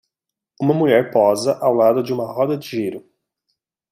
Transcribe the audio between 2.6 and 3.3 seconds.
giro.